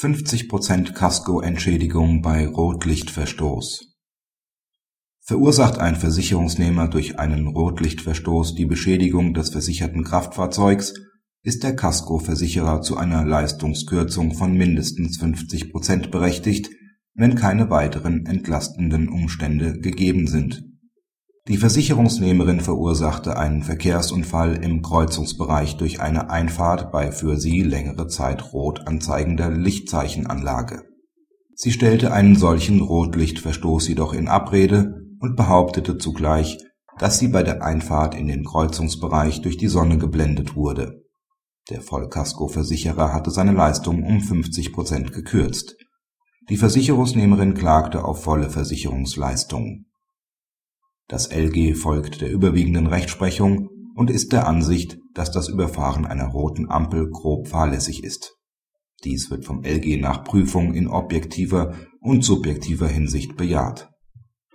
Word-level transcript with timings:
50% 0.00 0.92
Kaskoentschädigung 0.92 2.22
bei 2.22 2.46
Rotlichtverstoß. 2.46 3.96
Verursacht 5.24 5.78
ein 5.78 5.96
Versicherungsnehmer 5.96 6.86
durch 6.86 7.18
einen 7.18 7.48
Rotlichtverstoß 7.48 8.54
die 8.54 8.66
Beschädigung 8.66 9.34
des 9.34 9.50
versicherten 9.50 10.04
Kraftfahrzeugs, 10.04 10.94
ist 11.42 11.64
der 11.64 11.74
Kaskoversicherer 11.74 12.80
zu 12.80 12.96
einer 12.96 13.24
Leistungskürzung 13.24 14.34
von 14.34 14.56
mindestens 14.56 15.20
50% 15.20 16.12
berechtigt, 16.12 16.70
wenn 17.14 17.34
keine 17.34 17.68
weiteren 17.68 18.24
entlastenden 18.24 19.08
Umstände 19.08 19.80
gegeben 19.80 20.28
sind 20.28 20.67
die 21.48 21.56
Versicherungsnehmerin 21.56 22.60
verursachte 22.60 23.38
einen 23.38 23.62
Verkehrsunfall 23.62 24.62
im 24.62 24.82
Kreuzungsbereich 24.82 25.78
durch 25.78 25.98
eine 25.98 26.28
Einfahrt 26.28 26.92
bei 26.92 27.10
für 27.10 27.38
sie 27.38 27.62
längere 27.62 28.06
Zeit 28.06 28.52
rot 28.52 28.86
anzeigender 28.86 29.50
Lichtzeichenanlage. 29.50 30.82
Sie 31.54 31.72
stellte 31.72 32.12
einen 32.12 32.36
solchen 32.36 32.82
Rotlichtverstoß 32.82 33.88
jedoch 33.88 34.12
in 34.12 34.28
Abrede 34.28 34.94
und 35.20 35.36
behauptete 35.36 35.96
zugleich, 35.96 36.58
dass 36.98 37.18
sie 37.18 37.28
bei 37.28 37.42
der 37.42 37.64
Einfahrt 37.64 38.14
in 38.14 38.26
den 38.26 38.44
Kreuzungsbereich 38.44 39.40
durch 39.40 39.56
die 39.56 39.68
Sonne 39.68 39.96
geblendet 39.96 40.54
wurde. 40.54 41.02
Der 41.70 41.80
Vollkaskoversicherer 41.80 43.14
hatte 43.14 43.30
seine 43.30 43.52
Leistung 43.52 44.04
um 44.04 44.20
50 44.20 44.72
Prozent 44.74 45.12
gekürzt. 45.12 45.76
Die 46.50 46.58
Versicherungsnehmerin 46.58 47.54
klagte 47.54 48.04
auf 48.04 48.22
volle 48.22 48.50
Versicherungsleistung 48.50 49.86
das 51.08 51.32
LG 51.32 51.74
folgt 51.74 52.20
der 52.20 52.30
überwiegenden 52.30 52.86
Rechtsprechung 52.86 53.70
und 53.94 54.10
ist 54.10 54.32
der 54.32 54.46
Ansicht, 54.46 54.98
dass 55.14 55.32
das 55.32 55.48
Überfahren 55.48 56.06
einer 56.06 56.26
roten 56.26 56.70
Ampel 56.70 57.10
grob 57.10 57.48
fahrlässig 57.48 58.04
ist. 58.04 58.36
Dies 59.04 59.30
wird 59.30 59.44
vom 59.44 59.64
LG 59.64 60.00
nach 60.00 60.22
Prüfung 60.22 60.74
in 60.74 60.86
objektiver 60.86 61.74
und 62.00 62.24
subjektiver 62.24 62.88
Hinsicht 62.88 63.36
bejaht. 63.36 63.88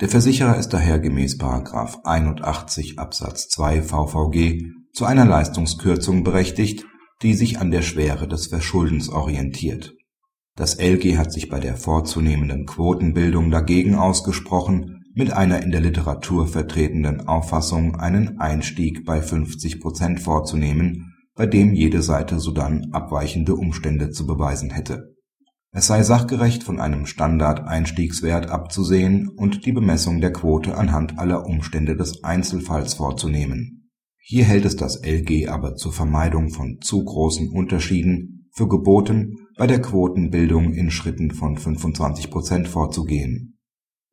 Der 0.00 0.08
Versicherer 0.08 0.56
ist 0.56 0.70
daher 0.70 0.98
gemäß§ 0.98 1.38
81 2.04 2.98
Absatz 2.98 3.48
2 3.48 3.82
VVG 3.82 4.62
zu 4.92 5.04
einer 5.04 5.26
Leistungskürzung 5.26 6.24
berechtigt, 6.24 6.84
die 7.22 7.34
sich 7.34 7.58
an 7.60 7.70
der 7.70 7.82
Schwere 7.82 8.26
des 8.26 8.48
Verschuldens 8.48 9.08
orientiert. 9.08 9.94
Das 10.56 10.78
LG 10.78 11.16
hat 11.16 11.32
sich 11.32 11.48
bei 11.48 11.60
der 11.60 11.76
vorzunehmenden 11.76 12.66
Quotenbildung 12.66 13.50
dagegen 13.50 13.94
ausgesprochen 13.94 14.99
mit 15.14 15.32
einer 15.32 15.62
in 15.62 15.72
der 15.72 15.80
Literatur 15.80 16.46
vertretenen 16.46 17.26
Auffassung 17.26 17.96
einen 17.96 18.38
Einstieg 18.38 19.04
bei 19.04 19.20
50 19.20 19.80
Prozent 19.80 20.20
vorzunehmen, 20.20 21.14
bei 21.34 21.46
dem 21.46 21.72
jede 21.74 22.02
Seite 22.02 22.38
sodann 22.38 22.88
abweichende 22.92 23.54
Umstände 23.54 24.10
zu 24.10 24.26
beweisen 24.26 24.70
hätte. 24.70 25.14
Es 25.72 25.86
sei 25.86 26.02
sachgerecht 26.02 26.62
von 26.62 26.80
einem 26.80 27.06
Standard-Einstiegswert 27.06 28.50
abzusehen 28.50 29.28
und 29.28 29.66
die 29.66 29.72
Bemessung 29.72 30.20
der 30.20 30.32
Quote 30.32 30.76
anhand 30.76 31.18
aller 31.18 31.46
Umstände 31.46 31.96
des 31.96 32.24
Einzelfalls 32.24 32.94
vorzunehmen. 32.94 33.90
Hier 34.18 34.44
hält 34.44 34.64
es 34.64 34.76
das 34.76 35.02
LG 35.04 35.48
aber 35.48 35.76
zur 35.76 35.92
Vermeidung 35.92 36.50
von 36.50 36.78
zu 36.80 37.04
großen 37.04 37.50
Unterschieden 37.50 38.48
für 38.52 38.68
geboten, 38.68 39.36
bei 39.56 39.66
der 39.66 39.80
Quotenbildung 39.80 40.72
in 40.72 40.90
Schritten 40.90 41.30
von 41.30 41.56
25 41.56 42.30
Prozent 42.30 42.68
vorzugehen 42.68 43.59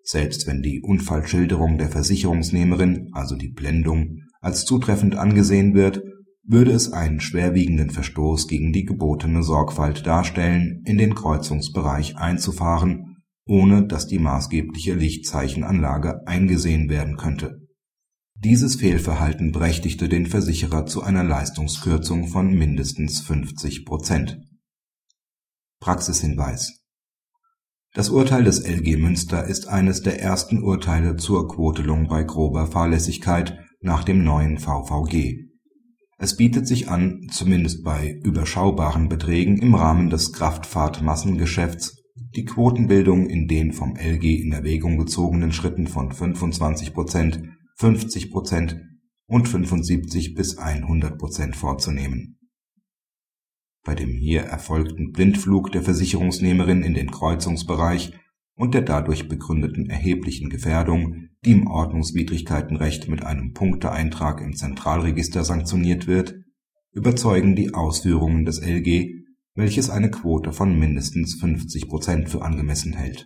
selbst 0.08 0.48
wenn 0.48 0.62
die 0.62 0.82
Unfallschilderung 0.82 1.78
der 1.78 1.90
Versicherungsnehmerin, 1.90 3.10
also 3.12 3.36
die 3.36 3.52
Blendung, 3.52 4.22
als 4.40 4.64
zutreffend 4.64 5.18
angesehen 5.18 5.74
wird, 5.74 6.02
würde 6.44 6.72
es 6.72 6.94
einen 6.94 7.20
schwerwiegenden 7.20 7.90
Verstoß 7.90 8.48
gegen 8.48 8.72
die 8.72 8.86
gebotene 8.86 9.44
Sorgfalt 9.44 10.08
darstellen, 10.08 10.82
in 10.86 10.98
den 10.98 11.14
Kreuzungsbereich 11.14 12.16
einzufahren, 12.16 13.18
ohne 13.46 13.86
dass 13.86 14.08
die 14.08 14.20
maßgebliche 14.20 14.94
Lichtzeichenanlage 14.94 16.26
eingesehen 16.26 16.88
werden 16.88 17.18
könnte. 17.18 17.58
Dieses 18.36 18.76
Fehlverhalten 18.76 19.52
berechtigte 19.52 20.08
den 20.08 20.26
Versicherer 20.26 20.86
zu 20.86 21.02
einer 21.04 21.26
Leistungskürzung 21.26 22.28
von 22.28 22.54
mindestens 22.54 23.20
50 23.20 23.84
Prozent. 23.84 24.40
Praxishinweis 25.82 26.87
das 27.94 28.10
Urteil 28.10 28.44
des 28.44 28.60
LG 28.60 28.98
Münster 28.98 29.46
ist 29.46 29.68
eines 29.68 30.02
der 30.02 30.22
ersten 30.22 30.62
Urteile 30.62 31.16
zur 31.16 31.48
Quotelung 31.48 32.08
bei 32.08 32.24
grober 32.24 32.68
Fahrlässigkeit 32.68 33.58
nach 33.82 34.04
dem 34.04 34.24
neuen 34.24 34.60
VVG. 34.60 35.48
Es 36.20 36.36
bietet 36.36 36.68
sich 36.68 36.90
an, 36.90 37.28
zumindest 37.32 37.84
bei 37.84 38.20
überschaubaren 38.24 39.08
Beträgen 39.08 39.58
im 39.60 39.76
Rahmen 39.76 40.10
des 40.10 40.34
Kraftfahrtmassengeschäfts 40.34 42.04
die 42.36 42.46
Quotenbildung 42.46 43.30
in 43.30 43.48
den 43.48 43.74
vom 43.74 43.96
LG 43.96 44.42
in 44.42 44.52
Erwägung 44.52 44.98
gezogenen 44.98 45.52
Schritten 45.52 45.88
von 45.88 46.12
25 46.12 46.94
Prozent, 46.94 47.42
50 47.78 48.32
Prozent 48.32 48.78
und 49.28 49.48
75 49.48 50.34
bis 50.34 50.58
100 50.58 51.18
Prozent 51.18 51.56
vorzunehmen 51.56 52.37
bei 53.88 53.96
dem 53.96 54.12
hier 54.12 54.42
erfolgten 54.42 55.14
Blindflug 55.14 55.72
der 55.72 55.82
Versicherungsnehmerin 55.82 56.84
in 56.84 56.94
den 56.94 57.10
Kreuzungsbereich 57.10 58.12
und 58.54 58.74
der 58.74 58.82
dadurch 58.82 59.30
begründeten 59.30 59.90
erheblichen 59.90 60.50
Gefährdung, 60.50 61.30
die 61.46 61.54
im 61.54 61.68
Ordnungswidrigkeitenrecht 61.68 63.08
mit 63.08 63.24
einem 63.24 63.54
Punkteeintrag 63.54 64.42
im 64.42 64.54
Zentralregister 64.58 65.46
sanktioniert 65.46 66.06
wird, 66.06 66.36
überzeugen 66.92 67.56
die 67.56 67.74
Ausführungen 67.74 68.44
des 68.44 68.60
LG, 68.60 69.24
welches 69.56 69.90
eine 69.90 70.12
Quote 70.12 70.52
von 70.52 70.78
mindestens 70.78 71.36
50 71.36 71.88
Prozent 71.88 72.30
für 72.30 72.42
angemessen 72.42 72.92
hält 72.92 73.26